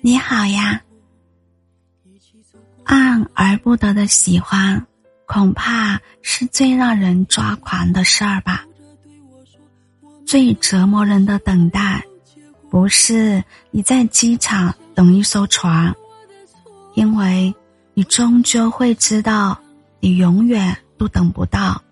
[0.00, 0.82] 你好呀。
[2.84, 4.86] 爱而不得的喜欢，
[5.26, 8.64] 恐怕是最让人抓狂的事儿吧。
[10.24, 12.04] 最折磨人的等待，
[12.70, 15.94] 不是你在机场等一艘船，
[16.94, 17.52] 因为
[17.94, 19.58] 你终究会知道，
[20.00, 21.82] 你永远都等不到；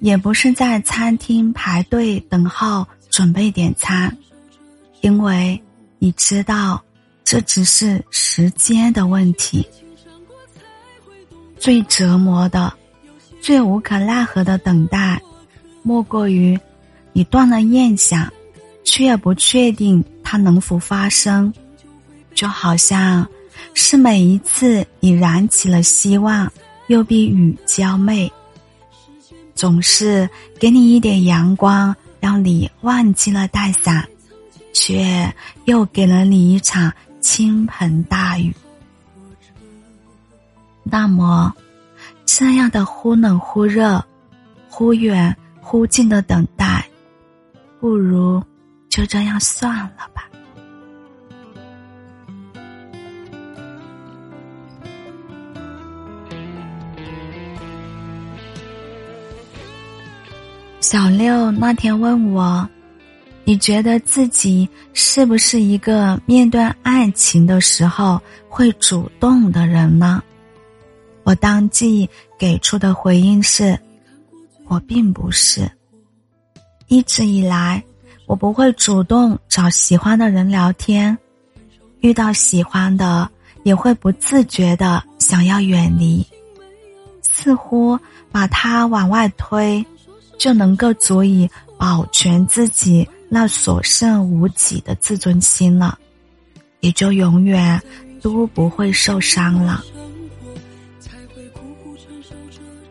[0.00, 4.18] 也不是在餐厅排队等候准备点餐，
[5.00, 5.62] 因为
[5.98, 6.84] 你知道。
[7.24, 9.66] 这只是时间的问题。
[11.58, 12.72] 最折磨的、
[13.40, 15.20] 最无可奈何的等待，
[15.82, 16.58] 莫过于
[17.12, 18.32] 你断了念想，
[18.82, 21.52] 却不确定它能否发生。
[22.34, 23.28] 就好像
[23.74, 26.50] 是每一次你燃起了希望，
[26.86, 28.30] 又被雨浇灭，
[29.54, 34.08] 总是给你一点阳光，让你忘记了带伞，
[34.72, 35.30] 却
[35.66, 36.90] 又给了你一场。
[37.20, 38.54] 倾盆大雨，
[40.82, 41.54] 那么，
[42.24, 44.04] 这样的忽冷忽热、
[44.68, 46.88] 忽远忽近的等待，
[47.78, 48.42] 不如
[48.88, 50.26] 就这样算了吧。
[60.80, 62.68] 小六那天问我。
[63.50, 70.22] 你觉得自己是不是一个面对爱情的时候会主动的人呢？
[71.24, 73.76] 我当即给出的回应是：
[74.68, 75.68] 我并不是。
[76.86, 77.82] 一直以来，
[78.26, 81.18] 我不会主动找喜欢的人聊天，
[82.02, 83.28] 遇到喜欢的
[83.64, 86.24] 也会不自觉的想要远离，
[87.20, 87.98] 似乎
[88.30, 89.84] 把他往外推，
[90.38, 93.04] 就能够足以保全自己。
[93.32, 95.96] 那所剩无几的自尊心了，
[96.80, 97.80] 也就永远
[98.20, 99.84] 都不会受伤了。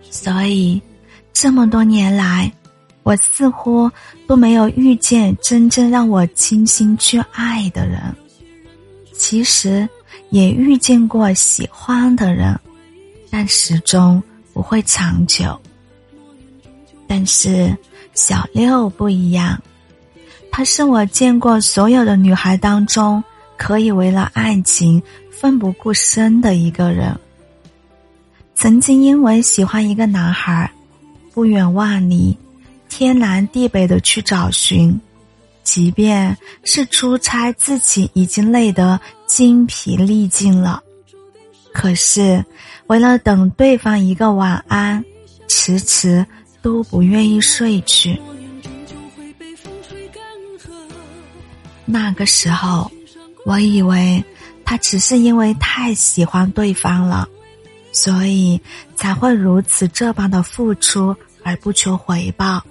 [0.10, 0.82] 所以，
[1.34, 2.52] 这么多年来，
[3.04, 3.92] 我似乎
[4.28, 8.02] 都没有遇见真正让我倾心去爱的人。
[9.14, 9.88] 其实，
[10.30, 12.58] 也遇见过喜欢的人，
[13.30, 14.24] 但始终
[14.54, 15.60] 不会长久。
[17.08, 17.76] 但是，
[18.14, 19.62] 小六不一样。
[20.60, 23.24] 她是我见过所有的女孩当中，
[23.56, 27.18] 可以为了爱情奋不顾身的一个人。
[28.56, 30.70] 曾经因为喜欢一个男孩，
[31.34, 32.38] 不远万里，
[32.90, 35.00] 天南地北的去找寻，
[35.64, 40.84] 即便是出差，自己已经累得精疲力尽了，
[41.72, 42.44] 可是
[42.88, 45.02] 为了等对方一个晚安，
[45.48, 46.26] 迟迟
[46.62, 48.20] 都不愿意睡去。
[51.92, 52.92] 那个时候，
[53.46, 54.24] 我以为
[54.64, 57.28] 他只是因为太喜欢对方了，
[57.92, 58.62] 所以
[58.96, 62.64] 才会如此这般的付出而不求回报。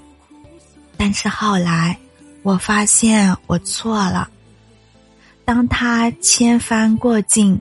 [0.96, 1.98] 但是后来，
[2.44, 4.30] 我发现我错了。
[5.44, 7.60] 当他千帆过尽，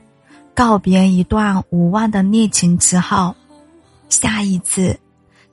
[0.54, 3.36] 告别一段无望的恋情之后，
[4.10, 5.00] 下一次，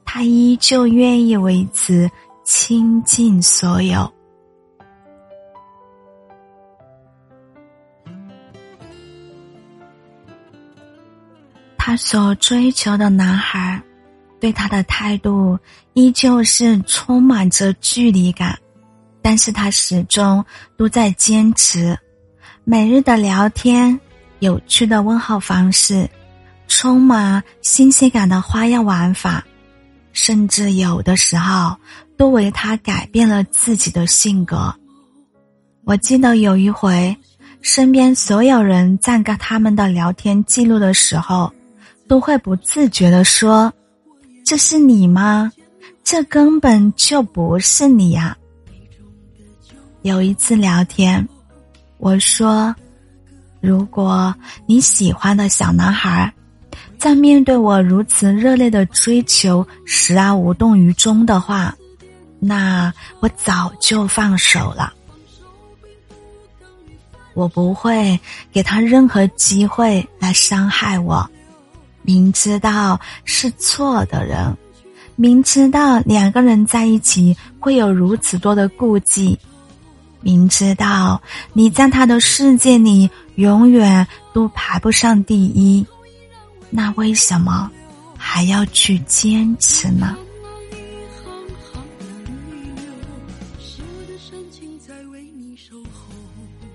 [0.04, 2.10] 他依旧愿意为此
[2.44, 4.12] 倾尽所有。
[11.96, 13.80] 所追求的男孩，
[14.40, 15.58] 对他的态度
[15.94, 18.58] 依旧是充满着距离感，
[19.22, 20.44] 但是他始终
[20.76, 21.98] 都在坚持，
[22.64, 23.98] 每日的聊天、
[24.40, 26.08] 有趣的问候方式、
[26.68, 29.44] 充满新鲜感的花样玩法，
[30.12, 31.76] 甚至有的时候
[32.16, 34.74] 都为他改变了自己的性格。
[35.84, 37.16] 我记得有一回，
[37.60, 41.52] 身边所有人在看他们的聊天记录的时候。
[42.06, 43.72] 都会不自觉的说
[44.44, 45.50] ：“这是你吗？
[46.02, 48.36] 这根本就不是你呀。”
[50.02, 51.26] 有一次聊天，
[51.96, 52.74] 我说
[53.62, 54.34] ：“如果
[54.66, 56.30] 你喜欢的小男孩，
[56.98, 61.74] 在面对我如此热烈的追求时而无动于衷的话，
[62.38, 64.92] 那我早就放手了。
[67.32, 68.20] 我不会
[68.52, 71.26] 给他任何机会来伤害我。”
[72.06, 74.54] 明知道是错的人，
[75.16, 79.38] 明知道两个人在一起会有如此多的顾忌，
[80.20, 81.20] 明知道
[81.54, 85.84] 你在他的世界里永远都排不上第一，
[86.68, 87.70] 那为什么
[88.18, 90.14] 还要去坚持呢？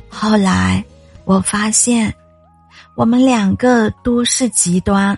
[0.10, 0.84] 后来，
[1.24, 2.14] 我发现，
[3.00, 5.18] 我们两个都是极端，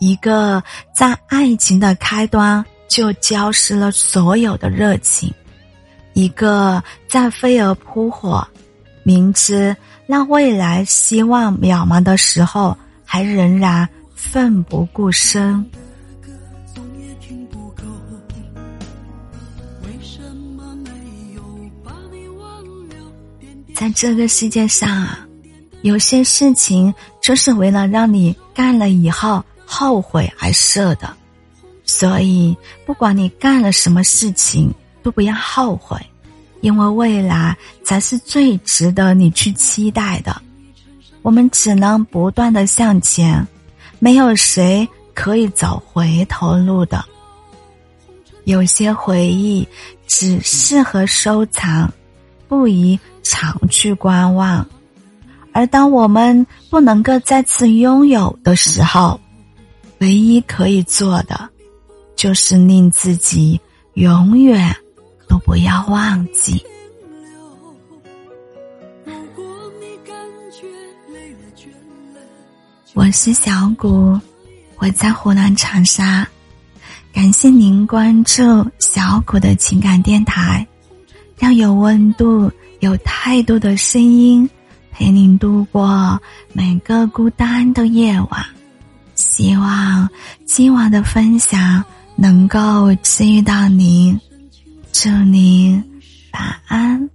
[0.00, 0.60] 一个
[0.92, 5.32] 在爱情的开端就浇湿了所有的热情，
[6.14, 8.44] 一个在飞蛾扑火，
[9.04, 9.76] 明知
[10.08, 15.64] 让未来希望渺茫的时候，还仍然奋不顾身。
[23.76, 25.25] 在这个世界上啊，
[25.86, 31.16] 有些事情就是为了让你干了以后后悔而设的，
[31.84, 34.68] 所以不管你干了什么事情，
[35.00, 35.96] 都不要后悔，
[36.60, 40.42] 因为未来才是最值得你去期待的。
[41.22, 43.46] 我们只能不断的向前，
[44.00, 47.04] 没有谁可以走回头路的。
[48.42, 49.66] 有些回忆
[50.08, 51.88] 只适合收藏，
[52.48, 52.98] 不宜。
[53.28, 54.64] 常去观望，
[55.56, 59.18] 而当我们不能够再次拥有的时候，
[60.00, 61.48] 唯一可以做的，
[62.14, 63.58] 就是令自己
[63.94, 64.76] 永远
[65.26, 66.62] 都不要忘记。
[72.92, 74.20] 我是小谷，
[74.76, 76.28] 我在湖南长沙，
[77.14, 78.42] 感谢您关注
[78.78, 80.66] 小谷的情感电台，
[81.38, 82.52] 让有温度。
[82.80, 84.48] 有太多的声音
[84.98, 86.18] 陪您度过
[86.54, 88.46] 每个孤单的夜晚，
[89.14, 90.08] 希望
[90.46, 91.84] 今晚的分享
[92.16, 94.18] 能够治愈到您，
[94.92, 95.84] 祝您
[96.32, 97.10] 晚安。